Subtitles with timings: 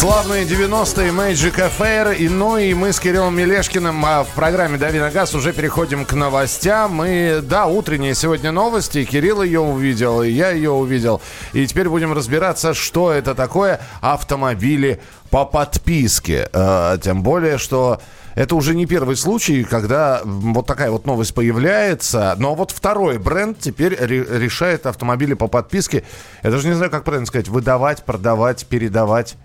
[0.00, 2.16] Славные 90-е Magic Affair.
[2.16, 6.06] И, ну и мы с Кириллом Мелешкиным а, в программе «Дави на газ» уже переходим
[6.06, 6.94] к новостям.
[6.94, 9.04] Мы, да, утренние сегодня новости.
[9.04, 11.20] Кирилл ее увидел, и я ее увидел.
[11.52, 16.48] И теперь будем разбираться, что это такое автомобили по подписке.
[16.54, 18.00] А, тем более, что
[18.34, 22.34] это уже не первый случай, когда вот такая вот новость появляется.
[22.38, 26.04] Но вот второй бренд теперь решает автомобили по подписке.
[26.42, 27.48] Я даже не знаю, как правильно сказать.
[27.48, 29.36] Выдавать, продавать, передавать.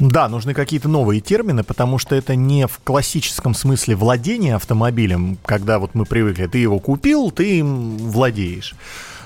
[0.00, 5.78] Да, нужны какие-то новые термины, потому что это не в классическом смысле владения автомобилем, когда
[5.78, 8.74] вот мы привыкли, ты его купил, ты им владеешь.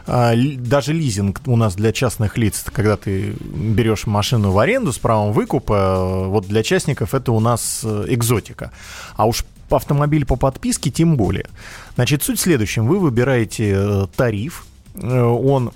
[0.07, 4.99] А, даже лизинг у нас для частных лиц, когда ты берешь машину в аренду с
[4.99, 8.73] правом выкупа, вот для частников это у нас э, экзотика.
[9.15, 11.47] А уж автомобиль по подписке тем более.
[11.95, 12.87] Значит, суть в следующем.
[12.87, 15.73] Вы выбираете э, тариф, э, он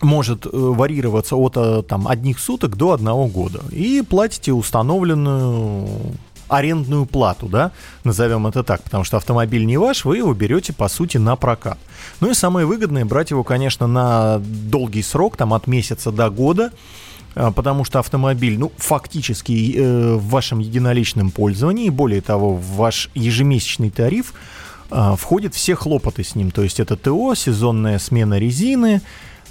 [0.00, 3.60] может э, варьироваться от э, там, одних суток до одного года.
[3.70, 5.88] И платите установленную
[6.48, 7.72] арендную плату, да,
[8.04, 11.78] назовем это так, потому что автомобиль не ваш, вы его берете, по сути, на прокат.
[12.20, 16.72] Ну и самое выгодное брать его, конечно, на долгий срок, там от месяца до года,
[17.34, 23.10] э, потому что автомобиль, ну, фактически э, в вашем единоличном пользовании, более того, в ваш
[23.14, 24.32] ежемесячный тариф
[24.90, 29.02] э, входят все хлопоты с ним, то есть это ТО, сезонная смена резины,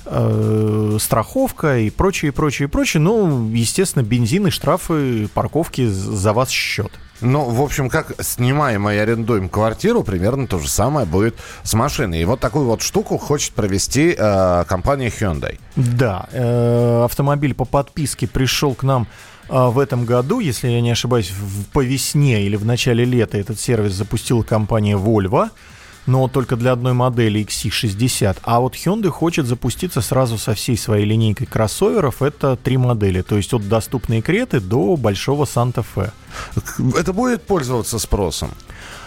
[0.09, 3.02] э, страховка и прочее, прочее, прочее.
[3.02, 6.91] Ну, естественно, бензин и штрафы, парковки за вас счет.
[7.22, 12.22] Ну, в общем, как снимаем и арендуем квартиру, примерно то же самое будет с машиной.
[12.22, 15.59] И вот такую вот штуку хочет провести э, компания Hyundai.
[15.75, 19.08] Да, э, автомобиль по подписке пришел к нам
[19.49, 23.38] э, в этом году, если я не ошибаюсь, в, по весне или в начале лета
[23.38, 25.49] этот сервис запустила компания Volvo
[26.08, 28.38] но только для одной модели XC60.
[28.41, 32.22] А вот Hyundai хочет запуститься сразу со всей своей линейкой кроссоверов.
[32.22, 36.11] Это три модели, то есть от доступной Креты до большого Санта-Фе.
[36.97, 38.52] Это будет пользоваться спросом?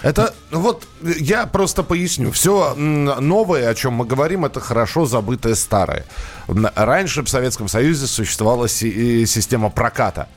[0.02, 2.30] Это вот я просто поясню.
[2.32, 6.04] Все новое, о чем мы говорим, это хорошо забытое старое.
[6.46, 10.28] Раньше в Советском Союзе существовала система проката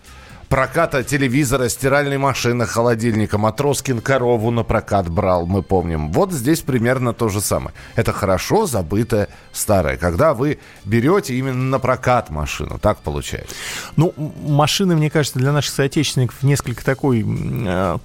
[0.54, 3.40] проката телевизора, стиральной машины, холодильника.
[3.40, 6.12] Матроскин корову на прокат брал, мы помним.
[6.12, 7.74] Вот здесь примерно то же самое.
[7.96, 9.98] Это хорошо забытое старое.
[9.98, 13.56] Когда вы берете именно на прокат машину, так получается.
[13.96, 14.14] Ну,
[14.46, 17.98] машины, мне кажется, для наших соотечественников несколько такой э,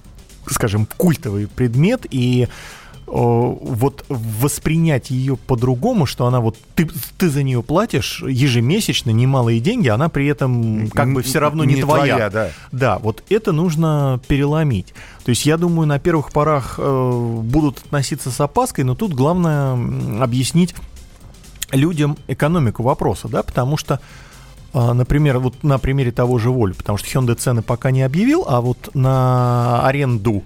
[0.47, 2.47] скажем, культовый предмет, и
[3.11, 6.87] вот воспринять ее по-другому, что она вот ты,
[7.17, 11.75] ты за нее платишь ежемесячно немалые деньги, она при этом как бы все равно не,
[11.75, 12.15] не твоя.
[12.15, 12.49] твоя да.
[12.71, 14.93] да, вот это нужно переломить.
[15.23, 19.73] То есть я думаю, на первых порах э, будут относиться с опаской, но тут главное
[20.21, 20.75] объяснить
[21.71, 23.99] людям экономику вопроса, да, потому что
[24.73, 28.45] э, Например, вот на примере того же Воль, потому что Hyundai цены пока не объявил,
[28.47, 30.43] а вот на аренду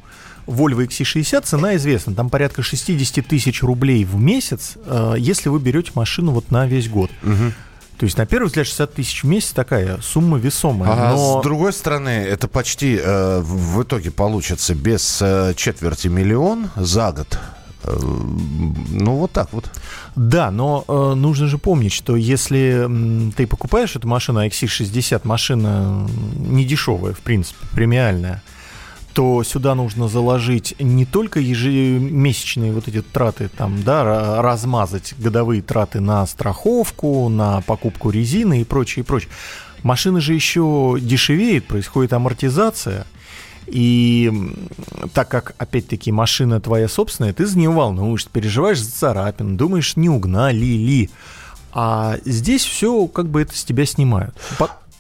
[0.48, 5.92] Volvo XC60 цена известна, там порядка 60 тысяч рублей в месяц, э, если вы берете
[5.96, 7.12] машину вот на весь год.
[7.24, 7.54] Угу.
[7.98, 10.92] То есть, на первый взгляд, 60 тысяч в месяц такая сумма весомая.
[10.92, 11.40] А но...
[11.40, 17.40] с другой стороны, это почти э, в итоге получится без э, четверти миллион за год.
[17.84, 19.70] Э, ну, вот так вот.
[20.16, 26.08] Да, но э, нужно же помнить, что если э, ты покупаешь эту машину, XC60, машина
[26.36, 28.42] не дешевая, в принципе, премиальная,
[29.13, 36.00] то сюда нужно заложить не только ежемесячные вот эти траты, там, да, размазать годовые траты
[36.00, 39.29] на страховку, на покупку резины и прочее, и прочее.
[39.84, 43.06] Машина же еще дешевеет, происходит амортизация.
[43.68, 44.31] И
[45.13, 50.09] так как, опять-таки, машина твоя собственная, ты за нее волнуешься, переживаешь за царапин, думаешь, не
[50.09, 51.09] угнали ли.
[51.72, 54.35] А здесь все как бы это с тебя снимают.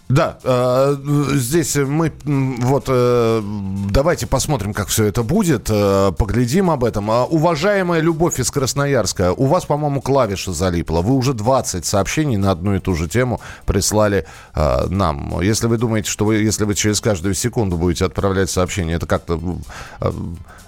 [0.09, 0.95] Да, э,
[1.33, 3.41] здесь мы вот э,
[3.89, 7.09] давайте посмотрим, как все это будет, э, поглядим об этом.
[7.09, 11.01] А, уважаемая Любовь из Красноярска, у вас, по-моему, клавиша залипла.
[11.01, 14.25] Вы уже 20 сообщений на одну и ту же тему прислали
[14.55, 15.39] нам.
[15.41, 19.39] Если вы думаете, что вы, если вы через каждую секунду будете отправлять сообщение, это как-то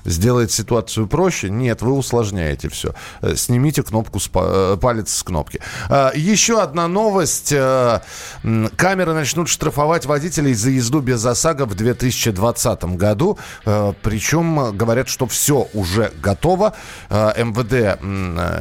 [0.06, 2.94] сделает ситуацию проще, нет, вы усложняете все.
[3.36, 5.60] Снимите кнопку с, палец с кнопки.
[6.16, 7.50] Еще одна новость.
[7.50, 13.40] Камеры на начнут штрафовать водителей за езду без ОСАГО в 2020 году.
[13.66, 16.76] Э, причем говорят, что все уже готово.
[17.10, 18.00] Э, МВД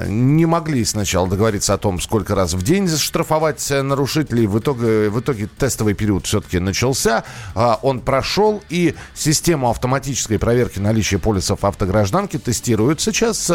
[0.09, 4.47] не могли сначала договориться о том, сколько раз в день штрафовать нарушителей.
[4.47, 7.25] В итоге, в итоге тестовый период все-таки начался.
[7.55, 13.03] Э, он прошел, и систему автоматической проверки наличия полисов автогражданки тестируют.
[13.03, 13.49] Сейчас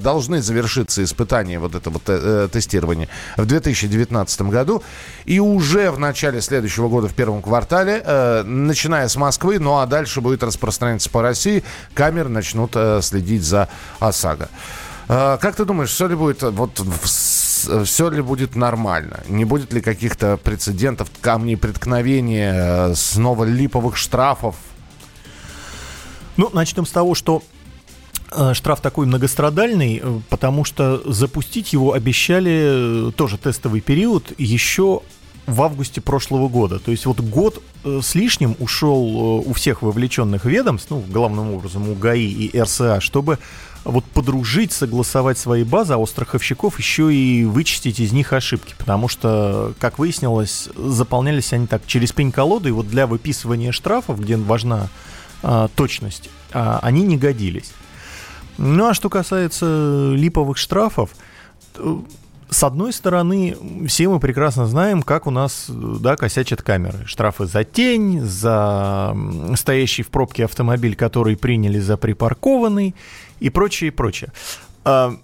[0.00, 2.00] должны завершиться испытания вот этого
[2.48, 4.82] тестирования в 2019 году.
[5.26, 9.76] И уже в начале следующего следующего года в первом квартале, э, начиная с Москвы, ну
[9.76, 11.62] а дальше будет распространяться по России.
[11.92, 13.68] Камеры начнут э, следить за
[14.00, 14.48] ОСАГО.
[15.08, 16.82] Э, как ты думаешь, все ли будет вот
[17.84, 19.20] все ли будет нормально?
[19.28, 24.56] Не будет ли каких-то прецедентов, камней преткновения, снова липовых штрафов?
[26.38, 27.42] Ну, начнем с того, что
[28.32, 35.02] Э, штраф такой многострадальный, э, потому что запустить его обещали э, тоже тестовый период еще
[35.46, 36.78] в августе прошлого года.
[36.78, 41.94] То есть вот год с лишним ушел у всех вовлеченных ведомств, ну, главным образом у
[41.94, 43.38] ГАИ и РСА, чтобы
[43.84, 48.74] вот подружить, согласовать свои базы, а у страховщиков еще и вычистить из них ошибки.
[48.76, 54.36] Потому что, как выяснилось, заполнялись они так через пень-колоду, и вот для выписывания штрафов, где
[54.36, 54.88] важна
[55.42, 57.72] а, точность, а, они не годились.
[58.58, 61.10] Ну а что касается липовых штрафов,
[62.48, 63.56] с одной стороны,
[63.88, 67.04] все мы прекрасно знаем, как у нас да, косячат камеры.
[67.06, 69.16] Штрафы за тень, за
[69.56, 72.94] стоящий в пробке автомобиль, который приняли за припаркованный
[73.40, 74.32] и прочее, и прочее.
[74.84, 75.16] А,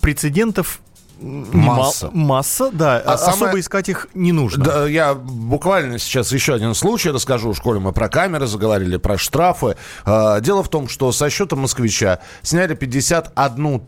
[0.00, 0.80] прецедентов
[1.20, 2.10] Масса.
[2.12, 3.02] Масса, да.
[3.04, 3.60] А Особо самое...
[3.60, 4.64] искать их не нужно.
[4.64, 7.52] Да, я буквально сейчас еще один случай расскажу.
[7.52, 9.76] В школе мы про камеры заговорили, про штрафы.
[10.04, 13.82] А, дело в том, что со счета москвича сняли 51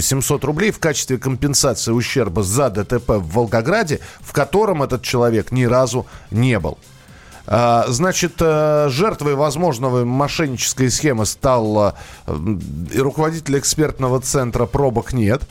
[0.00, 5.64] 700 рублей в качестве компенсации ущерба за ДТП в Волгограде, в котором этот человек ни
[5.64, 6.78] разу не был.
[7.46, 11.94] А, значит, э, жертвой возможного мошеннической схемы стал
[12.26, 12.32] э,
[12.96, 15.42] руководитель экспертного центра «Пробок нет».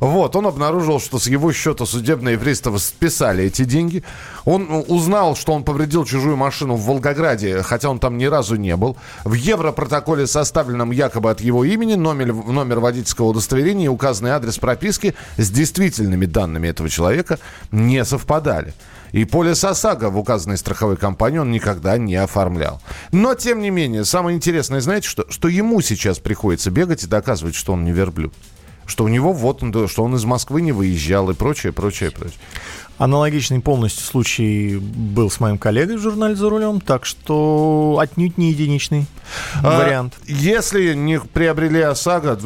[0.00, 4.02] Вот, он обнаружил, что с его счета судебные приставы списали эти деньги.
[4.46, 8.74] Он узнал, что он повредил чужую машину в Волгограде, хотя он там ни разу не
[8.76, 8.96] был.
[9.24, 15.14] В европротоколе, составленном якобы от его имени, номер, номер водительского удостоверения и указанный адрес прописки
[15.36, 17.38] с действительными данными этого человека
[17.70, 18.72] не совпадали.
[19.12, 22.80] И полис ОСАГО в указанной страховой компании он никогда не оформлял.
[23.12, 27.54] Но, тем не менее, самое интересное, знаете, что, что ему сейчас приходится бегать и доказывать,
[27.54, 28.32] что он не верблюд
[28.90, 32.38] что у него вот что он из Москвы не выезжал и прочее, прочее, прочее.
[33.00, 38.50] Аналогичный полностью случай был с моим коллегой в журнале «За рулем», так что отнюдь не
[38.50, 39.06] единичный
[39.62, 40.18] а, вариант.
[40.26, 42.38] Если не приобрели ОСАГО,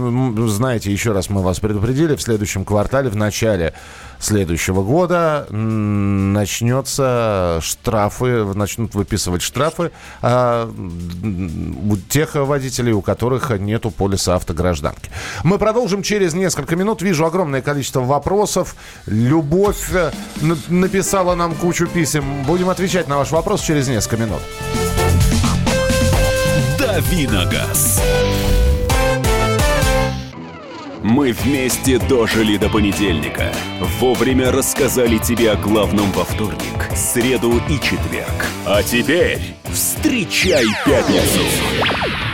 [0.46, 3.74] знаете, еще раз мы вас предупредили, в следующем квартале, в начале
[4.24, 9.92] следующего года начнется штрафы, начнут выписывать штрафы
[10.22, 15.10] а, у тех водителей, у которых нету полиса автогражданки.
[15.42, 17.02] Мы продолжим через несколько минут.
[17.02, 18.76] Вижу огромное количество вопросов.
[19.06, 20.10] Любовь э,
[20.69, 22.44] написала нам кучу писем.
[22.44, 24.41] Будем отвечать на ваш вопрос через несколько минут.
[26.79, 28.00] Давиногаз.
[31.02, 33.52] Мы вместе дожили до понедельника.
[34.00, 38.46] Вовремя рассказали тебе о главном во вторник, среду и четверг.
[38.64, 42.33] А теперь встречай пятницу!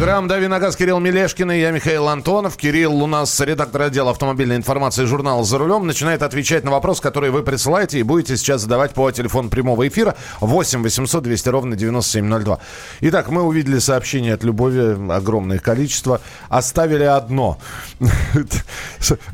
[0.00, 2.56] Программа «Дави на газ» Кирилл Мелешкин и я Михаил Антонов.
[2.56, 5.86] Кирилл у нас редактор отдела автомобильной информации журнала «За рулем».
[5.86, 10.16] Начинает отвечать на вопрос, который вы присылаете и будете сейчас задавать по телефону прямого эфира
[10.40, 12.60] 8 800 200 ровно 9702.
[13.00, 16.22] Итак, мы увидели сообщение от Любови, огромное количество.
[16.48, 17.58] Оставили одно.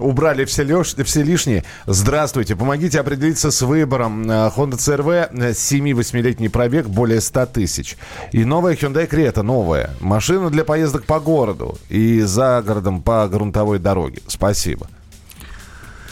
[0.00, 0.96] Убрали все, леш...
[0.96, 1.62] все лишние.
[1.86, 4.28] Здравствуйте, помогите определиться с выбором.
[4.28, 7.96] Honda CRV 7-8-летний пробег, более 100 тысяч.
[8.32, 9.90] И новая Hyundai Creta, новая.
[10.00, 14.22] Машина для поездок по городу и за городом по грунтовой дороге.
[14.26, 14.86] Спасибо.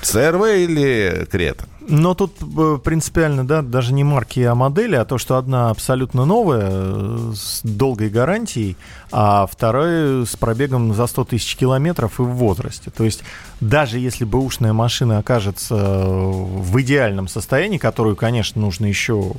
[0.02, 1.64] ЦРВ или Крета?
[1.88, 6.26] Но тут э, принципиально, да, даже не марки, а модели, а то, что одна абсолютно
[6.26, 8.76] новая, э, с долгой гарантией,
[9.10, 12.90] а вторая с пробегом за 100 тысяч километров и в возрасте.
[12.90, 13.22] То есть
[13.60, 19.32] даже если бэушная машина окажется в идеальном состоянии, которую, конечно, нужно еще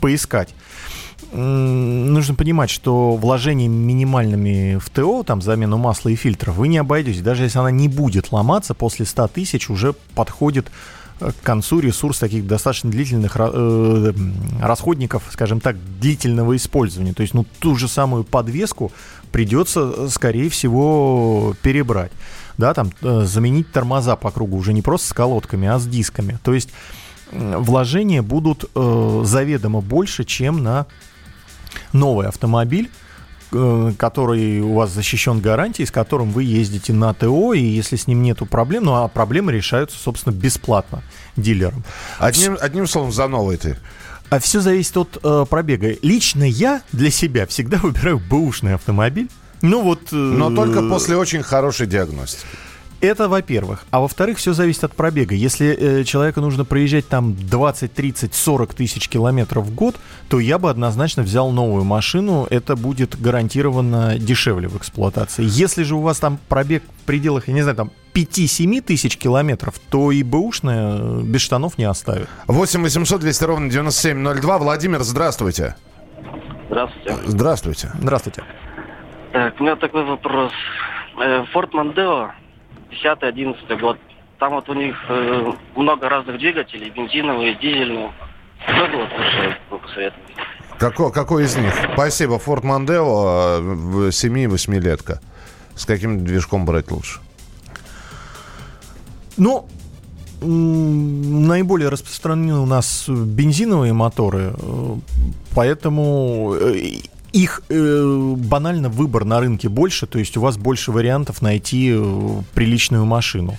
[0.00, 0.54] поискать,
[1.32, 7.20] нужно понимать, что вложениями минимальными в ТО, там, замену масла и фильтров, вы не обойдетесь.
[7.20, 10.70] Даже если она не будет ломаться, после 100 тысяч уже подходит
[11.20, 14.12] э, к концу ресурс таких достаточно длительных э,
[14.62, 17.12] расходников, скажем так, длительного использования.
[17.12, 18.90] То есть, ну, ту же самую подвеску
[19.30, 22.12] придется, скорее всего, перебрать.
[22.56, 26.38] Да, там э, заменить тормоза по кругу уже не просто с колодками, а с дисками.
[26.42, 26.70] То есть
[27.30, 30.86] вложения будут э, заведомо больше, чем на
[31.92, 32.90] новый автомобиль
[33.52, 38.06] э, который у вас защищен гарантией, с которым вы ездите на ТО, и если с
[38.06, 41.02] ним нету проблем, ну а проблемы решаются, собственно, бесплатно
[41.36, 41.84] дилером.
[42.18, 43.76] Одним, одним словом, за новый ты.
[44.30, 45.94] А все зависит от э, пробега.
[46.02, 49.28] Лично я для себя всегда выбираю бэушный автомобиль.
[49.62, 50.12] Ну вот...
[50.12, 52.44] Э, Но только после очень хорошей диагностики.
[53.00, 53.84] Это во-первых.
[53.90, 55.34] А во-вторых, все зависит от пробега.
[55.34, 59.96] Если э, человеку нужно проезжать там 20, 30, 40 тысяч километров в год,
[60.28, 62.48] то я бы однозначно взял новую машину.
[62.50, 65.44] Это будет гарантированно дешевле в эксплуатации.
[65.46, 69.74] Если же у вас там пробег в пределах, я не знаю, там 5-7 тысяч километров,
[69.90, 72.28] то и бэушная э, без штанов не оставит.
[72.48, 74.58] 8 800 200 ровно 9702.
[74.58, 75.76] Владимир, здравствуйте.
[76.68, 77.16] Здравствуйте.
[77.26, 77.90] Здравствуйте.
[78.00, 78.42] Здравствуйте.
[79.32, 80.52] Так, у меня такой вопрос.
[81.20, 82.30] Э, Ford Mondeo
[82.90, 83.98] 10-11 год.
[84.38, 88.12] Там вот у них э, много разных двигателей, бензиновые, дизельные.
[88.66, 90.24] Что бы вот лучше вы посоветовали?
[90.78, 91.74] Какой, какой из них?
[91.94, 92.36] Спасибо.
[92.36, 95.20] Ford Mondeo, 7-8-летка.
[95.74, 97.20] С каким движком брать лучше?
[99.36, 99.68] Ну,
[100.40, 104.96] наиболее распространены у нас бензиновые моторы, э,
[105.54, 107.00] поэтому э,
[107.32, 112.42] их э, банально выбор на рынке больше, то есть у вас больше вариантов найти э,
[112.54, 113.56] приличную машину.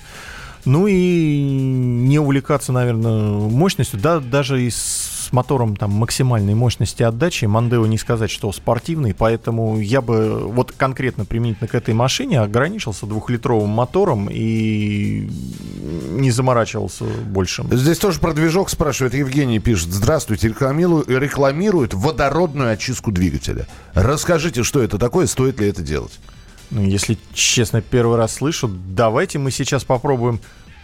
[0.66, 4.00] Ну и не увлекаться, наверное, мощностью.
[4.00, 4.70] Да, даже и
[5.30, 10.72] с мотором там максимальной мощности отдачи Мандео не сказать, что спортивный, поэтому я бы вот
[10.72, 15.30] конкретно применительно к этой машине ограничился двухлитровым мотором и
[16.12, 17.64] не заморачивался больше.
[17.70, 19.14] Здесь тоже про движок спрашивает.
[19.14, 19.90] Евгений пишет.
[19.90, 20.48] Здравствуйте.
[20.48, 23.68] Рекламируют, рекламируют водородную очистку двигателя.
[23.94, 26.20] Расскажите, что это такое, стоит ли это делать?
[26.72, 28.68] Ну, если честно, первый раз слышу.
[28.68, 30.40] Давайте мы сейчас попробуем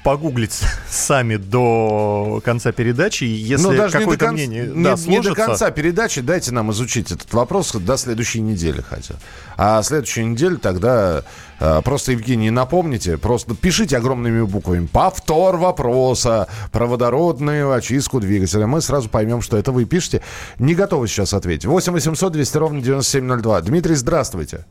[0.05, 3.23] погуглить сами до конца передачи.
[3.23, 6.71] Если ну, даже какое-то не до, мнение не, да, не до конца передачи дайте нам
[6.71, 9.15] изучить этот вопрос до следующей недели хотя.
[9.57, 11.23] А следующую неделю тогда
[11.59, 18.67] э, просто, Евгений, напомните, просто пишите огромными буквами «Повтор вопроса про водородную очистку двигателя».
[18.67, 20.21] Мы сразу поймем, что это вы пишете.
[20.59, 21.65] Не готовы сейчас ответить.
[21.65, 23.61] 8 800 200 ровно 9702.
[23.61, 24.65] Дмитрий, здравствуйте.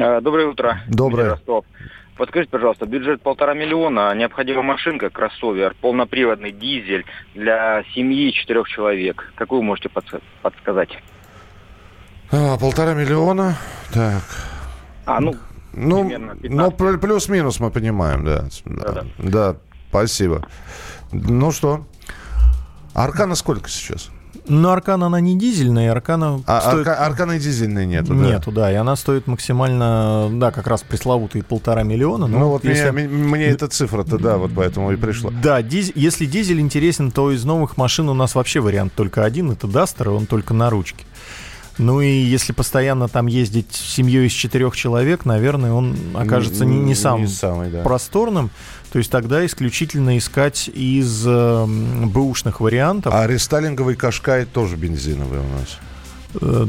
[0.00, 0.80] А, доброе утро.
[0.88, 1.30] Доброе.
[1.32, 1.66] Ростов.
[2.20, 9.32] Подскажите, пожалуйста, бюджет полтора миллиона, необходима машинка, кроссовер, полноприводный дизель для семьи четырех человек.
[9.36, 9.88] Какую можете
[10.42, 10.90] подсказать?
[12.30, 13.56] А, полтора миллиона.
[13.94, 14.22] Так.
[15.06, 15.34] А, ну,
[15.72, 16.12] ну,
[16.42, 18.44] ну плюс-минус мы понимаем, да.
[18.66, 19.04] Да, да.
[19.16, 19.56] да,
[19.88, 20.46] спасибо.
[21.12, 21.86] Ну что?
[22.92, 24.10] Аркана сколько сейчас?
[24.48, 26.42] Но Аркана, она не дизельная, Аркана...
[26.46, 26.86] А, стоит...
[26.86, 28.26] арка, Аркана дизельной нету, да?
[28.26, 32.26] Нету, да, и она стоит максимально, да, как раз пресловутые полтора миллиона.
[32.26, 32.90] Ну, вот если...
[32.90, 35.30] мне, мне эта цифра-то, да, вот поэтому и пришла.
[35.42, 35.92] Да, диз...
[35.94, 40.08] если дизель интересен, то из новых машин у нас вообще вариант только один, это Дастер,
[40.08, 41.04] и он только на ручке.
[41.78, 46.78] Ну и если постоянно там ездить с семьей из четырех человек, наверное, он окажется не,
[46.78, 47.82] не, самым не самый, да.
[47.82, 48.50] просторным.
[48.92, 53.14] То есть тогда исключительно искать из э, бэушных вариантов.
[53.14, 55.78] А рестайлинговый Кашкай тоже бензиновый у нас.
[56.40, 56.66] Э,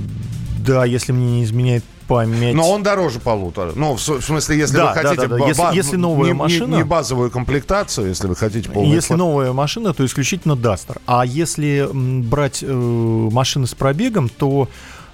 [0.60, 2.54] да, если мне не изменяет память.
[2.54, 3.72] Но он дороже полутора.
[3.75, 5.28] Ну, в, смысле, если да, вы хотите...
[5.28, 5.48] Да, да, да.
[5.48, 6.72] Если, если новая не, машина...
[6.72, 11.00] Не, не базовую комплектацию, если вы хотите полный Если новая машина, то исключительно Duster.
[11.06, 14.68] А если брать э, машины с пробегом, то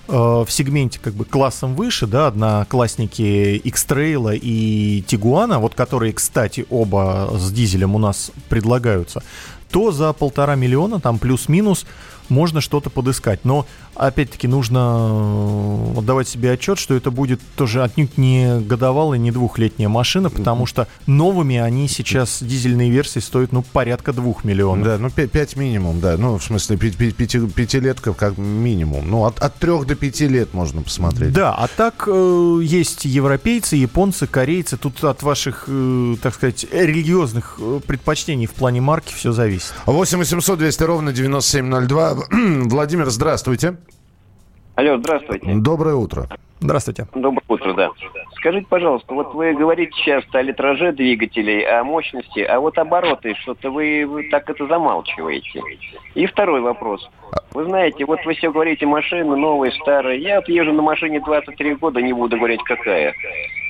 [0.08, 7.30] в сегменте как бы классом выше, да, одноклассники X-Trail и Тигуана, вот которые, кстати, оба
[7.34, 9.22] с дизелем у нас предлагаются,
[9.70, 11.86] то за полтора миллиона, там плюс-минус,
[12.30, 13.46] можно что-то подыскать.
[13.46, 13.66] Но,
[13.98, 20.30] опять-таки, нужно отдавать себе отчет, что это будет тоже отнюдь не годовалая, не двухлетняя машина,
[20.30, 24.86] потому что новыми они сейчас, дизельные версии, стоят, ну, порядка двух миллионов.
[24.86, 26.18] Да, ну, пять минимум, да.
[26.18, 29.10] Ну, в смысле, пяти, пяти, пятилетка как минимум.
[29.10, 31.34] Ну, от, от трех до пяти лет можно посмотреть.
[31.34, 34.78] Да, а так э, есть европейцы, японцы, корейцы.
[34.78, 39.74] Тут от ваших, э, так сказать, религиозных э, предпочтений в плане марки все зависит.
[39.86, 42.18] 8 800 200 ровно 9702.
[42.66, 43.78] Владимир, здравствуйте.
[44.78, 45.56] Алло, здравствуйте.
[45.56, 46.28] Доброе утро.
[46.60, 47.08] Здравствуйте.
[47.16, 47.90] Доброе утро, да.
[48.36, 53.72] Скажите, пожалуйста, вот вы говорите часто о литраже двигателей, о мощности, а вот обороты, что-то
[53.72, 55.64] вы, вы так это замалчиваете.
[56.14, 57.10] И второй вопрос.
[57.56, 60.22] Вы знаете, вот вы все говорите машины новые, старые.
[60.22, 63.16] Я вот езжу на машине 23 года, не буду говорить какая.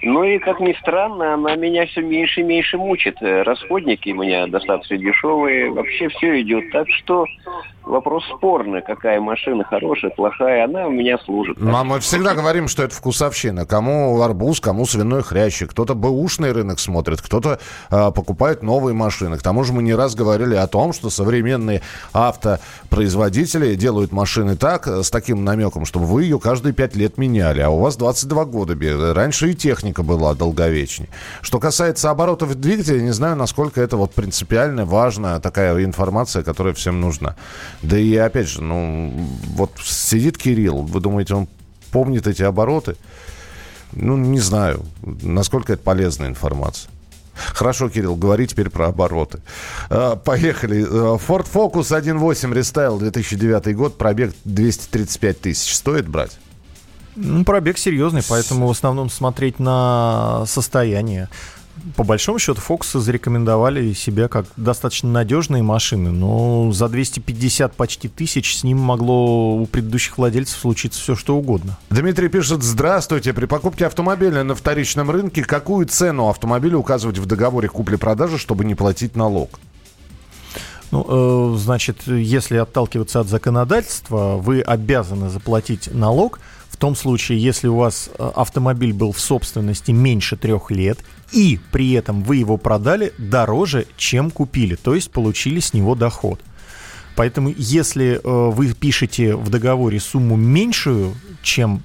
[0.03, 3.17] Ну и, как ни странно, она меня все меньше и меньше мучит.
[3.21, 5.71] Расходники у меня достаточно дешевые.
[5.71, 6.71] Вообще все идет.
[6.71, 7.25] Так что
[7.83, 8.81] вопрос спорный.
[8.81, 10.65] Какая машина хорошая, плохая.
[10.65, 11.59] Она у меня служит.
[11.59, 13.65] Ну, а мы всегда говорим, что это вкусовщина.
[13.65, 15.71] Кому арбуз, кому свиной хрящик.
[15.71, 19.37] Кто-то бэушный рынок смотрит, кто-то э, покупает новые машины.
[19.37, 21.81] К тому же мы не раз говорили о том, что современные
[22.13, 27.61] автопроизводители делают машины так, с таким намеком, чтобы вы ее каждые пять лет меняли.
[27.61, 28.77] А у вас 22 года.
[29.13, 31.09] Раньше и техника техника была долговечнее.
[31.41, 36.99] Что касается оборотов двигателя, не знаю, насколько это вот принципиально важная такая информация, которая всем
[36.99, 37.35] нужна.
[37.81, 39.13] Да и опять же, ну,
[39.55, 41.47] вот сидит Кирилл, вы думаете, он
[41.91, 42.95] помнит эти обороты?
[43.93, 44.85] Ну, не знаю,
[45.23, 46.91] насколько это полезная информация.
[47.53, 49.39] Хорошо, Кирилл, говори теперь про обороты.
[49.89, 50.83] А, поехали.
[50.83, 55.75] А, Ford Focus 1.8 Restyle 2009 год, пробег 235 тысяч.
[55.75, 56.39] Стоит брать?
[57.17, 61.29] Ну, пробег серьезный, поэтому в основном смотреть на состояние.
[61.95, 68.57] По большому счету, Фокусы зарекомендовали себя как достаточно надежные машины, но за 250 почти тысяч
[68.57, 71.77] с ним могло у предыдущих владельцев случиться все, что угодно.
[71.89, 77.67] Дмитрий пишет, здравствуйте, при покупке автомобиля на вторичном рынке какую цену автомобиля указывать в договоре
[77.67, 79.59] купли-продажи, чтобы не платить налог?
[80.89, 86.39] Ну, э, значит, если отталкиваться от законодательства, вы обязаны заплатить налог–
[86.77, 90.99] в том случае, если у вас э, автомобиль был в собственности меньше трех лет,
[91.31, 96.39] и при этом вы его продали дороже, чем купили, то есть получили с него доход.
[97.15, 101.81] Поэтому, если э, вы пишете в договоре сумму меньшую, чем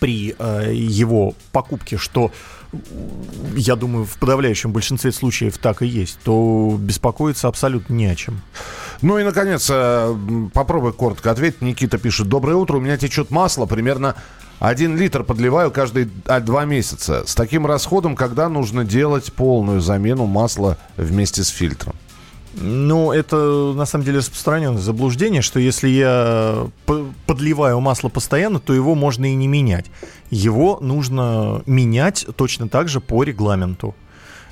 [0.00, 2.32] при э, его покупке, что
[3.54, 8.42] я думаю, в подавляющем большинстве случаев так и есть, то беспокоиться абсолютно не о чем.
[9.00, 10.16] Ну и, наконец, э,
[10.52, 11.62] попробуй коротко ответить.
[11.62, 12.28] Никита пишет.
[12.28, 14.16] Доброе утро, у меня течет масло примерно
[14.58, 17.24] один литр подливаю каждые а, два месяца.
[17.26, 21.94] С таким расходом, когда нужно делать полную замену масла вместе с фильтром?
[22.54, 23.36] Ну, это
[23.76, 26.66] на самом деле распространенное заблуждение, что если я
[27.26, 29.86] подливаю масло постоянно, то его можно и не менять.
[30.30, 33.94] Его нужно менять точно так же по регламенту.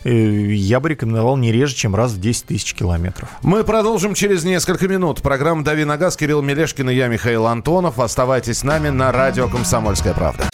[0.04, 3.28] Э, я бы рекомендовал не реже, чем раз в 10 тысяч километров.
[3.42, 5.22] Мы продолжим через несколько минут.
[5.22, 7.98] Программа «Дави на газ», Кирилл Мелешкин и я, Михаил Антонов.
[7.98, 10.48] Оставайтесь с нами на радио «Комсомольская правда».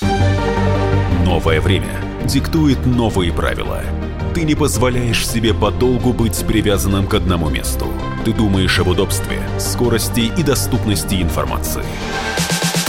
[1.25, 3.83] Новое время диктует новые правила.
[4.35, 7.88] Ты не позволяешь себе подолгу быть привязанным к одному месту.
[8.25, 11.85] Ты думаешь об удобстве, скорости и доступности информации.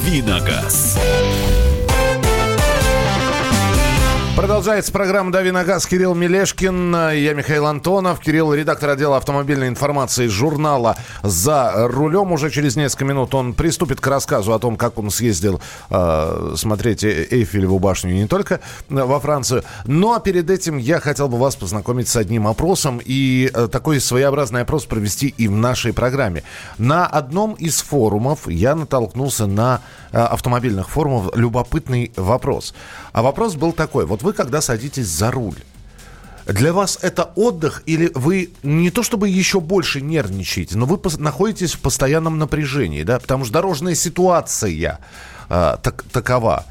[0.00, 0.96] Давиногаз.
[4.36, 8.20] Продолжается программа «Дави на газ» Кирилл Мелешкин, я Михаил Антонов.
[8.20, 12.32] Кирилл, редактор отдела автомобильной информации журнала «За рулем».
[12.32, 17.04] Уже через несколько минут он приступит к рассказу о том, как он съездил э, смотреть
[17.04, 19.62] Эйфелеву башню не только во Францию.
[19.84, 24.62] Но перед этим я хотел бы вас познакомить с одним опросом и э, такой своеобразный
[24.62, 26.44] опрос провести и в нашей программе.
[26.78, 32.74] На одном из форумов я натолкнулся на э, автомобильных форумов любопытный вопрос.
[33.12, 34.06] А вопрос был такой.
[34.06, 35.56] Вот вы вы когда садитесь за руль,
[36.46, 41.72] для вас это отдых или вы не то чтобы еще больше нервничаете, но вы находитесь
[41.72, 45.00] в постоянном напряжении, да, потому что дорожная ситуация
[45.48, 46.64] э, так, такова.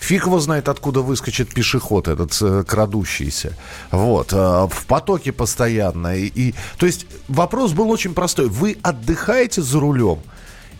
[0.00, 3.52] Фиг его знает, откуда выскочит пешеход этот э, крадущийся.
[3.90, 4.32] Вот.
[4.32, 6.16] Э, в потоке постоянно.
[6.16, 8.48] И, и, то есть вопрос был очень простой.
[8.48, 10.20] Вы отдыхаете за рулем?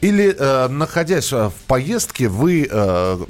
[0.01, 3.25] Или, э, находясь в поездке, вы э,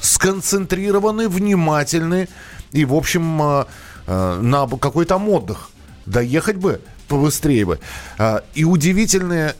[0.00, 2.28] сконцентрированы, внимательны
[2.72, 3.64] и, в общем, э,
[4.06, 5.70] э, на какой-то отдых.
[6.06, 7.80] Доехать бы побыстрее бы.
[8.18, 9.54] А, и удивительные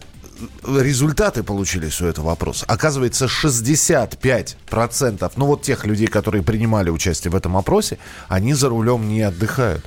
[0.67, 2.65] результаты получились у этого вопроса.
[2.69, 7.99] Оказывается, 65%, ну вот тех людей, которые принимали участие в этом опросе,
[8.29, 9.85] они за рулем не отдыхают.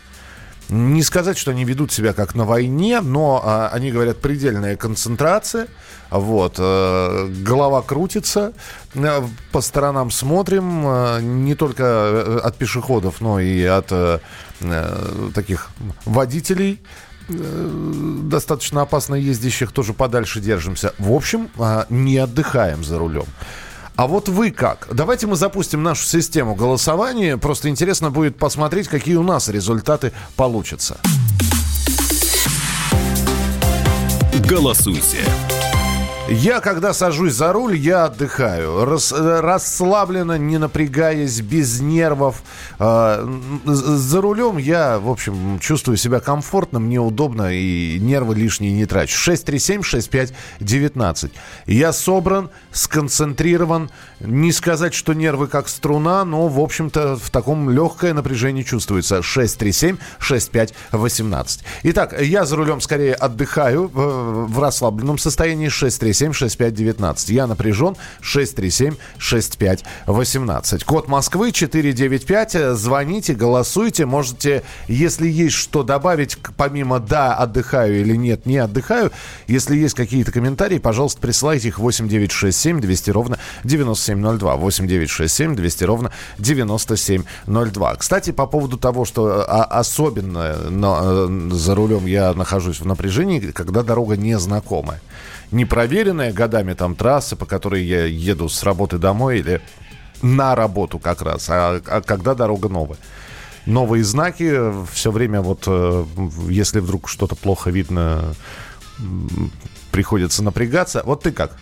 [0.72, 5.68] Не сказать, что они ведут себя как на войне, но а, они говорят предельная концентрация,
[6.10, 8.54] вот, а, голова крутится,
[8.96, 14.22] а, по сторонам смотрим, а, не только э, от пешеходов, но и от а,
[15.36, 15.72] таких
[16.06, 16.82] водителей
[17.28, 20.94] достаточно опасно ездящих тоже подальше держимся.
[20.98, 21.50] В общем,
[21.90, 23.26] не отдыхаем за рулем.
[23.96, 24.88] А вот вы как?
[24.92, 27.38] Давайте мы запустим нашу систему голосования.
[27.38, 30.98] Просто интересно будет посмотреть, какие у нас результаты получатся.
[34.48, 35.26] Голосуйте.
[36.32, 38.86] Я, когда сажусь за руль, я отдыхаю.
[38.86, 42.42] Рас, расслабленно, не напрягаясь, без нервов.
[42.80, 43.28] Э,
[43.66, 49.18] за рулем я, в общем, чувствую себя комфортно, мне удобно и нервы лишние не трачу.
[49.30, 51.32] 637-65-19.
[51.66, 53.92] Я собран, сконцентрирован.
[54.22, 59.20] Не сказать, что нервы как струна, но, в общем-то, в таком легкое напряжение чувствуется.
[59.20, 61.60] 637-65-18.
[61.84, 65.68] Итак, я за рулем скорее отдыхаю в, в расслабленном состоянии.
[65.68, 67.34] 637 637-6519.
[67.34, 67.96] Я напряжен.
[68.22, 70.86] 637-6518.
[70.86, 72.76] Код Москвы 495.
[72.76, 74.06] Звоните, голосуйте.
[74.06, 79.12] Можете, если есть что добавить, помимо «да, отдыхаю» или «нет, не отдыхаю»,
[79.48, 84.56] если есть какие-то комментарии, пожалуйста, присылайте их 8967 200 ровно 9702.
[84.58, 87.96] 8967 200 ровно 9702.
[87.96, 93.84] Кстати, по поводу того, что а, особенно на, за рулем я нахожусь в напряжении, когда
[93.84, 95.00] дорога незнакомая
[95.52, 99.62] непроверенная годами там трасса, по которой я еду с работы домой или
[100.22, 102.98] на работу как раз, а, а когда дорога новая.
[103.66, 104.60] Новые знаки,
[104.92, 106.06] все время вот, э,
[106.50, 108.34] если вдруг что-то плохо видно,
[109.92, 111.04] приходится напрягаться.
[111.06, 111.58] Вот ты как?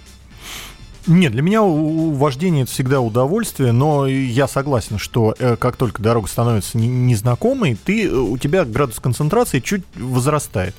[1.08, 6.28] Нет, для меня вождение это всегда удовольствие, но я согласен, что э, как только дорога
[6.28, 10.76] становится незнакомой, ты, э, у тебя градус концентрации чуть возрастает.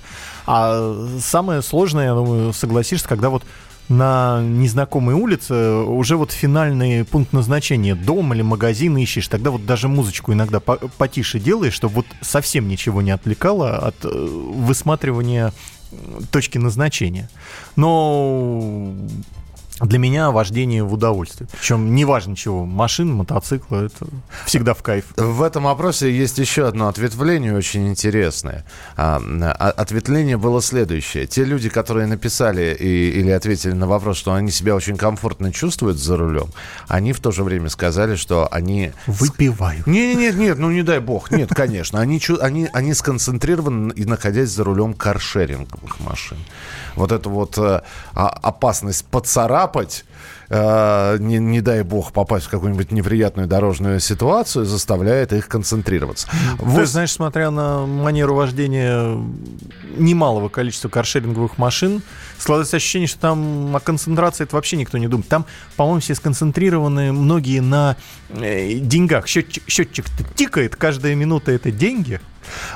[0.46, 3.44] А самое сложное, я думаю, согласишься, когда вот
[3.88, 9.88] на незнакомой улице уже вот финальный пункт назначения, дом или магазин ищешь, тогда вот даже
[9.88, 15.52] музычку иногда потише делаешь, чтобы вот совсем ничего не отвлекало от э, высматривания
[16.30, 17.28] точки назначения.
[17.74, 18.94] Но
[19.80, 21.48] для меня вождение в удовольствие.
[21.58, 24.06] Причем неважно чего, машина, мотоцикла, это
[24.44, 25.06] всегда в кайф.
[25.16, 28.64] В этом вопросе есть еще одно ответвление очень интересное.
[28.96, 31.26] А, а, ответвление было следующее.
[31.26, 35.98] Те люди, которые написали и, или ответили на вопрос, что они себя очень комфортно чувствуют
[35.98, 36.48] за рулем,
[36.88, 38.92] они в то же время сказали, что они...
[39.06, 39.86] Выпивают.
[39.86, 41.30] Нет, нет, нет, ну не дай бог.
[41.30, 42.00] Нет, конечно.
[42.00, 46.38] Они, они, они сконцентрированы и находясь за рулем каршеринговых машин.
[46.96, 47.82] Вот это вот э,
[48.14, 50.04] опасность поцарапать царапать,
[50.48, 56.26] э, не, не дай бог попасть в какую-нибудь неприятную дорожную ситуацию, заставляет их концентрироваться.
[56.58, 56.88] Ты вот.
[56.88, 59.16] знаешь, смотря на манеру вождения
[59.96, 62.02] немалого количества каршеринговых машин,
[62.38, 65.28] складывается ощущение, что там о концентрации это вообще никто не думает.
[65.28, 67.96] Там, по-моему, все сконцентрированы многие на
[68.30, 69.26] э, деньгах.
[69.26, 72.20] Счетчик, счетчик тикает, каждая минута это деньги.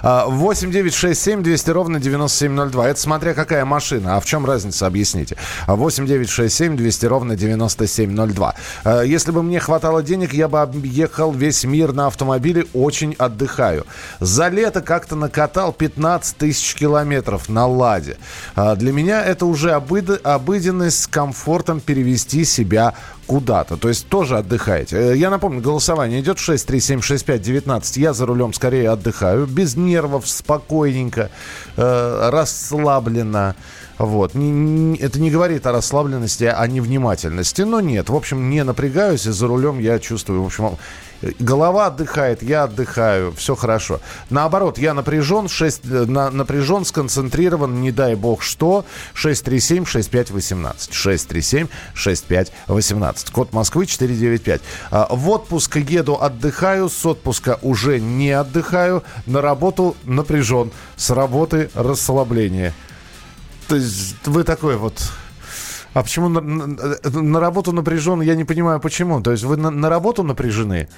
[0.03, 2.89] 8 9 6 7 200 ровно 9702.
[2.89, 4.17] Это смотря какая машина.
[4.17, 5.37] А в чем разница, объясните.
[5.67, 8.55] 8 9 6 7 200 ровно 9702.
[8.85, 12.67] А, если бы мне хватало денег, я бы объехал весь мир на автомобиле.
[12.75, 13.87] Очень отдыхаю.
[14.21, 18.17] За лето как-то накатал 15 тысяч километров на «Ладе».
[18.55, 22.95] А, для меня это уже обыденность с комфортом перевести себя
[23.27, 23.77] куда-то.
[23.77, 24.97] То есть тоже отдыхаете.
[24.97, 27.99] Э, я напомню, голосование идет 6376519.
[27.99, 29.47] Я за рулем скорее отдыхаю.
[29.47, 31.31] Без нервов, спокойненько,
[31.77, 33.57] э, расслабленно.
[33.99, 34.31] Вот.
[34.33, 37.63] Это не говорит о расслабленности, о невнимательности.
[37.63, 40.77] Но нет, в общем, не напрягаюсь, и за рулем я чувствую, в общем,
[41.39, 44.01] голова отдыхает, я отдыхаю, все хорошо.
[44.31, 48.85] Наоборот, я напряжен, 6, э, на, напряжен, сконцентрирован, не дай бог что,
[49.15, 51.69] 637-6518.
[51.95, 53.33] 637-6518.
[53.33, 54.61] Код Москвы 495.
[54.91, 61.71] А, в отпуск еду, отдыхаю, с отпуска уже не отдыхаю, на работу напряжен, с работы
[61.75, 62.73] расслабление.
[63.69, 65.01] То есть вы такой вот
[65.95, 68.21] а почему на, на, на работу напряжен?
[68.21, 69.23] Я не понимаю, почему.
[69.23, 70.89] То есть вы на, на работу напряжены?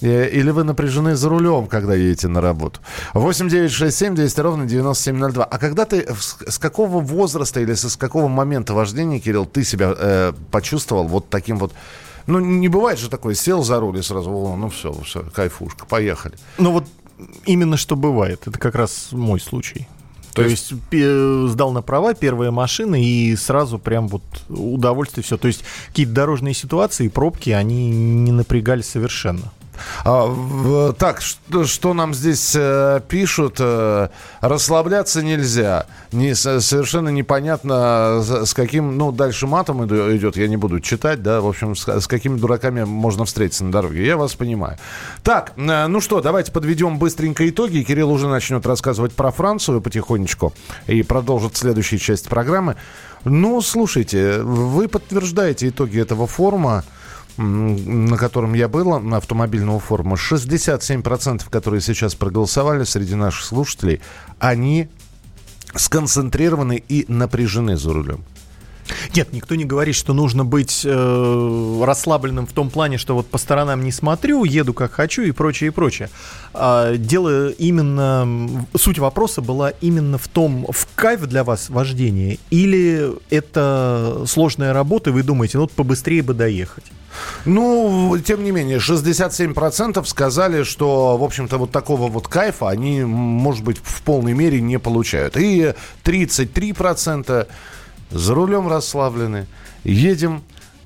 [0.00, 2.80] Э, или вы напряжены за рулем, когда едете на работу?
[3.14, 5.44] 8 9 6 7 200 ровно 9702.
[5.44, 6.06] А когда ты,
[6.48, 11.58] с какого возраста или с какого момента вождения, Кирилл, ты себя э, почувствовал вот таким
[11.58, 11.72] вот
[12.26, 15.86] ну, не бывает же такое, сел за руль и сразу, о, ну все, все, кайфушка,
[15.86, 16.34] поехали.
[16.58, 16.84] Ну вот
[17.44, 19.86] именно что бывает, это как раз мой случай.
[20.36, 25.38] То, То есть, есть сдал на права первая машина и сразу прям вот удовольствие все.
[25.38, 29.50] То есть какие-то дорожные ситуации, пробки, они не напрягали совершенно.
[30.04, 33.56] А, так, что, что нам здесь э, пишут?
[33.58, 34.08] Э,
[34.40, 35.86] расслабляться нельзя.
[36.12, 41.40] Не, совершенно непонятно, с, с каким, ну, дальше матом идет, я не буду читать, да,
[41.40, 44.04] в общем, с, с какими дураками можно встретиться на дороге.
[44.06, 44.78] Я вас понимаю.
[45.22, 47.82] Так, э, ну что, давайте подведем быстренько итоги.
[47.82, 50.52] Кирилл уже начнет рассказывать про Францию потихонечку
[50.86, 52.76] и продолжит следующую часть программы.
[53.24, 56.84] Ну, слушайте, вы подтверждаете итоги этого форума
[57.36, 64.00] на котором я был, на автомобильного форума, 67%, которые сейчас проголосовали среди наших слушателей,
[64.38, 64.88] они
[65.74, 68.24] сконцентрированы и напряжены за рулем.
[69.14, 73.38] Нет, никто не говорит, что нужно быть э, расслабленным в том плане, что вот по
[73.38, 76.10] сторонам не смотрю, еду как хочу и прочее, и прочее.
[76.54, 78.66] А, дело именно...
[78.76, 85.10] Суть вопроса была именно в том, в кайф для вас вождение или это сложная работа,
[85.10, 86.84] и вы думаете, ну вот побыстрее бы доехать.
[87.44, 93.64] Ну, тем не менее, 67% сказали, что, в общем-то, вот такого вот кайфа они, может
[93.64, 95.36] быть, в полной мере не получают.
[95.36, 97.46] И 33%
[98.10, 99.46] за рулем расслаблены,
[99.84, 100.42] едем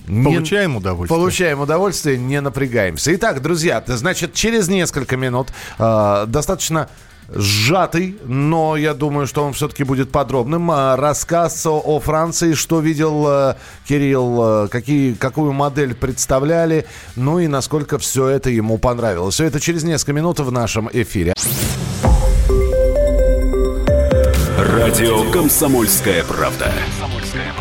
[0.06, 1.18] не, получаем удовольствие.
[1.18, 3.14] Получаем удовольствие, не напрягаемся.
[3.14, 6.88] Итак, друзья, значит, через несколько минут э, достаточно
[7.32, 10.70] сжатый, но я думаю, что он все-таки будет подробным.
[10.70, 13.54] А, рассказ о Франции, что видел э,
[13.86, 19.34] Кирилл, какие, какую модель представляли, ну и насколько все это ему понравилось.
[19.34, 21.34] Все это через несколько минут в нашем эфире.
[24.58, 26.72] Радио «Комсомольская правда».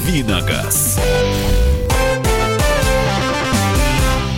[0.00, 0.98] Давиногаз.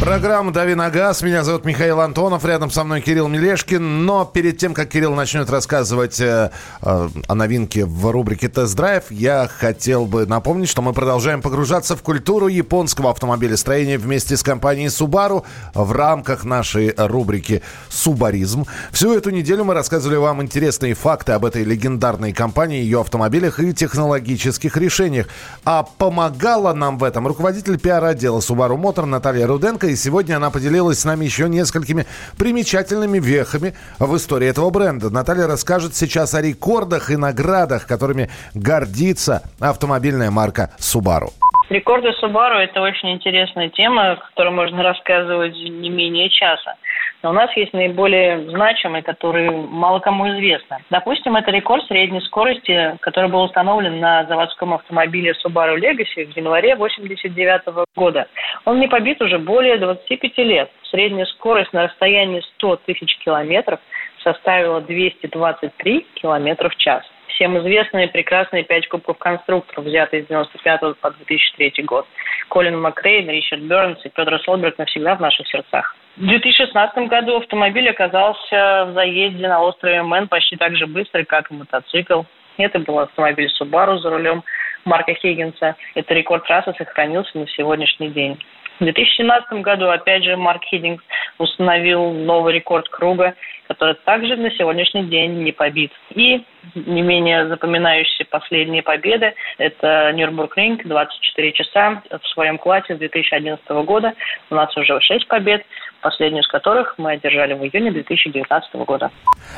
[0.02, 1.22] Программа «Дави на газ».
[1.22, 2.44] Меня зовут Михаил Антонов.
[2.44, 4.04] Рядом со мной Кирилл Мелешкин.
[4.04, 6.50] Но перед тем, как Кирилл начнет рассказывать э,
[6.82, 12.02] э, о новинке в рубрике «Тест-драйв», я хотел бы напомнить, что мы продолжаем погружаться в
[12.02, 18.66] культуру японского автомобилестроения вместе с компанией Subaru в рамках нашей рубрики «Субаризм».
[18.90, 23.72] Всю эту неделю мы рассказывали вам интересные факты об этой легендарной компании, ее автомобилях и
[23.72, 25.28] технологических решениях.
[25.64, 31.00] А помогала нам в этом руководитель пиар-отдела Subaru Motor Наталья Руденко и сегодня она поделилась
[31.00, 32.06] с нами еще несколькими
[32.38, 35.10] примечательными вехами в истории этого бренда.
[35.10, 41.30] Наталья расскажет сейчас о рекордах и наградах, которыми гордится автомобильная марка Subaru.
[41.70, 46.74] Рекорды Subaru– это очень интересная тема, которую можно рассказывать не менее часа.
[47.22, 50.78] Но у нас есть наиболее значимые, которые мало кому известны.
[50.90, 56.74] Допустим, это рекорд средней скорости, который был установлен на заводском автомобиле Subaru Legacy в январе
[56.74, 58.26] 1989 года.
[58.64, 60.70] Он не побит уже более 25 лет.
[60.90, 63.80] Средняя скорость на расстоянии 100 тысяч километров
[64.22, 67.04] составила 223 километра в час
[67.34, 72.06] всем известные прекрасные пять кубков конструкторов, взятые с 95 по 2003 год.
[72.48, 75.96] Колин Макрейн, Ричард Бернс и Петтер Солберг навсегда в наших сердцах.
[76.16, 81.50] В 2016 году автомобиль оказался в заезде на острове Мэн почти так же быстро, как
[81.50, 82.22] и мотоцикл.
[82.58, 84.44] Это был автомобиль Subaru за рулем
[84.84, 85.74] Марка Хиггинса.
[85.94, 88.38] Это рекорд трассы сохранился на сегодняшний день.
[88.78, 91.02] В 2017 году, опять же, Марк Хиддингс
[91.38, 93.34] установил новый рекорд круга,
[93.68, 95.92] который также на сегодняшний день не побит.
[96.10, 96.44] И
[96.74, 104.12] не менее запоминающиеся последние победы– это Нюрнбург-ринг, 24 часа в своем классе с 2011 года.
[104.50, 105.64] У нас уже 6 побед
[106.02, 109.10] последнюю из которых мы одержали в июне 2019 года.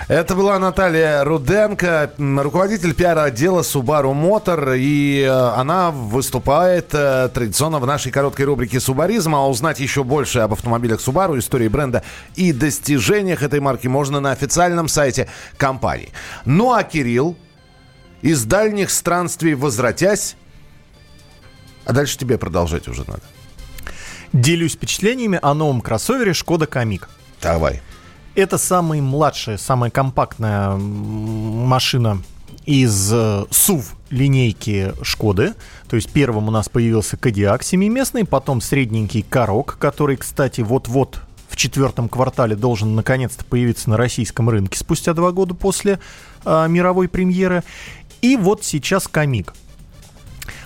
[0.08, 7.86] Это была Наталья Руденко, руководитель пиар-отдела Subaru Motor, и э, она выступает э, традиционно в
[7.86, 12.02] нашей короткой рубрике «Субаризм», а узнать еще больше об автомобилях Subaru, истории бренда
[12.36, 16.10] и достижениях этой марки можно на официальном сайте компании.
[16.44, 17.36] Ну а Кирилл,
[18.22, 20.36] из дальних странствий возвратясь,
[21.84, 23.22] а дальше тебе продолжать уже надо.
[24.32, 27.08] Делюсь впечатлениями о новом кроссовере Шкода Камик.
[27.42, 27.82] Давай.
[28.36, 32.22] Это самая младшая, самая компактная машина
[32.64, 35.54] из SUV э, линейки Шкоды.
[35.88, 41.18] То есть первым у нас появился Кодиак семиместный, потом средненький Корок, который, кстати, вот-вот
[41.54, 46.00] в четвертом квартале должен наконец-то появиться на российском рынке спустя два года после
[46.44, 47.62] э, мировой премьеры.
[48.22, 49.54] И вот сейчас Камик.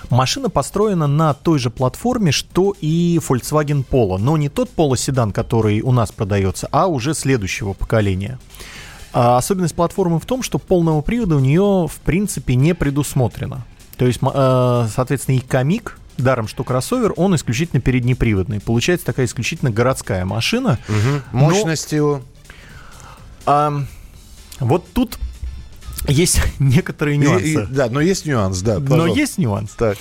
[0.09, 5.31] Машина построена на той же платформе, что и Volkswagen Polo, но не тот Polo седан,
[5.31, 8.39] который у нас продается, а уже следующего поколения.
[9.13, 13.63] А особенность платформы в том, что полного привода у нее в принципе не предусмотрено.
[13.95, 18.59] То есть, э, соответственно, и Камик, даром что кроссовер, он исключительно переднеприводный.
[18.59, 20.79] Получается такая исключительно городская машина.
[20.87, 21.37] Угу.
[21.37, 22.21] Мощность его?
[23.45, 23.83] А,
[24.59, 25.17] вот тут
[26.07, 27.47] есть некоторые нюансы.
[27.47, 28.79] И, и, да, но есть нюанс, да.
[28.79, 28.95] Пожалуйста.
[28.97, 29.71] Но есть нюанс.
[29.71, 29.97] Так.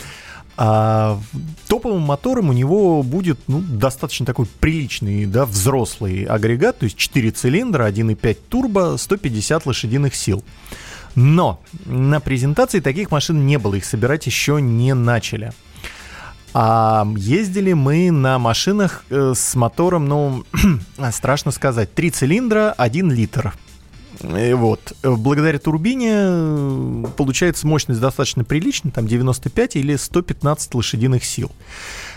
[0.60, 1.20] А,
[1.68, 7.30] топовым мотором у него будет ну, достаточно такой приличный, да, взрослый агрегат, то есть 4
[7.30, 10.42] цилиндра, 1,5 турбо, 150 лошадиных сил.
[11.14, 15.52] Но на презентации таких машин не было, их собирать еще не начали.
[16.54, 20.44] А ездили мы на машинах э, с мотором, ну,
[21.12, 23.54] страшно сказать, 3 цилиндра, 1 литр.
[24.22, 24.96] И вот.
[25.02, 31.52] Благодаря турбине э, получается мощность достаточно приличная, там 95 или 115 лошадиных сил.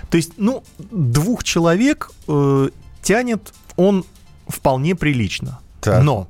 [0.10, 2.70] То есть, ну, двух человек э,
[3.02, 4.06] тянет он
[4.48, 5.60] вполне прилично.
[5.82, 6.04] Так.
[6.04, 6.28] Но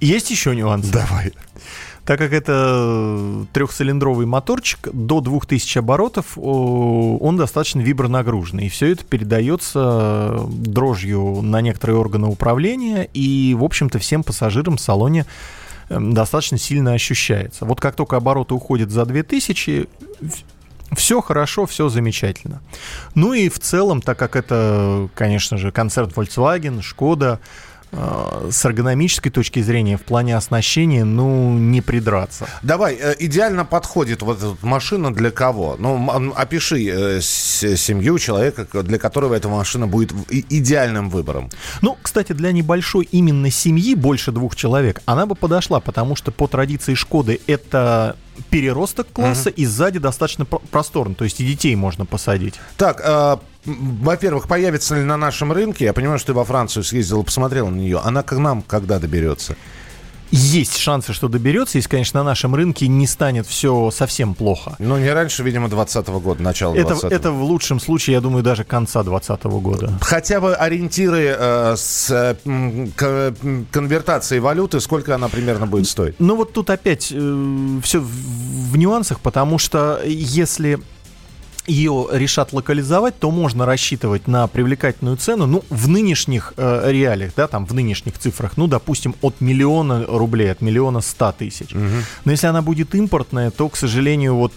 [0.00, 0.88] есть еще нюанс.
[0.88, 1.32] Давай.
[2.04, 8.66] Так как это трехцилиндровый моторчик, до 2000 оборотов он достаточно вибронагруженный.
[8.66, 13.08] И все это передается дрожью на некоторые органы управления.
[13.14, 15.26] И, в общем-то, всем пассажирам в салоне
[15.90, 17.66] эм, достаточно сильно ощущается.
[17.66, 19.88] Вот как только обороты уходят за 2000,
[20.96, 22.62] все хорошо, все замечательно.
[23.14, 26.82] Ну и в целом, так как это, конечно же, концерт Volkswagen, Э,
[27.92, 32.48] с эргономической точки зрения в плане оснащения, ну, не придраться.
[32.62, 35.76] Давай, э, идеально подходит вот эта машина для кого?
[35.78, 41.50] Ну, опиши э, семью человека, для которого эта машина будет идеальным выбором.
[41.82, 46.48] Ну, кстати, для небольшой именно семьи, больше двух человек, она бы подошла, потому что по
[46.48, 48.16] традиции Шкоды это
[48.50, 49.54] переросток класса uh-huh.
[49.54, 52.54] и сзади достаточно просторно, то есть и детей можно посадить.
[52.76, 55.84] Так, э, во-первых, появится ли на нашем рынке?
[55.84, 58.00] Я понимаю, что ты во Францию съездил, посмотрел на нее.
[58.02, 59.56] Она к нам когда доберется?
[60.34, 64.76] Есть шансы, что доберется, если, конечно, на нашем рынке не станет все совсем плохо.
[64.78, 68.42] Но не раньше, видимо, 2020 года, начало 2020 это, это в лучшем случае, я думаю,
[68.42, 69.92] даже конца 2020 года.
[70.00, 72.34] Хотя бы ориентиры э, с э,
[72.96, 73.34] к,
[73.70, 76.14] конвертацией валюты, сколько она примерно будет стоить?
[76.18, 80.80] Ну вот тут опять э, все в, в нюансах, потому что если
[81.66, 87.46] ее решат локализовать, то можно рассчитывать на привлекательную цену, ну, в нынешних э, реалиях, да,
[87.46, 91.72] там, в нынешних цифрах, ну, допустим, от миллиона рублей, от миллиона ста тысяч.
[91.72, 91.86] Угу.
[92.24, 94.52] Но если она будет импортная, то, к сожалению, вот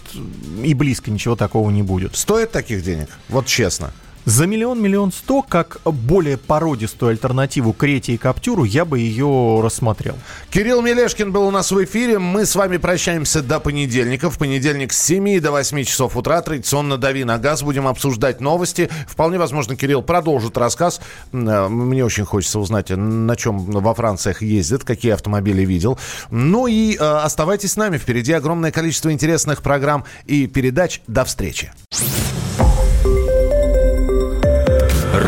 [0.64, 2.16] и близко ничего такого не будет.
[2.16, 3.08] Стоит таких денег?
[3.28, 3.92] Вот честно.
[4.26, 10.16] За миллион, миллион сто, как более породистую альтернативу Крете и Каптюру, я бы ее рассмотрел.
[10.50, 12.18] Кирилл Мелешкин был у нас в эфире.
[12.18, 14.28] Мы с вами прощаемся до понедельника.
[14.28, 17.62] В понедельник с 7 до 8 часов утра традиционно «Дави на газ».
[17.62, 18.90] Будем обсуждать новости.
[19.06, 21.00] Вполне возможно, Кирилл продолжит рассказ.
[21.32, 26.00] Э, мне очень хочется узнать, на чем во Франциях ездит, какие автомобили видел.
[26.32, 27.96] Ну и э, оставайтесь с нами.
[27.96, 31.00] Впереди огромное количество интересных программ и передач.
[31.06, 31.70] До встречи.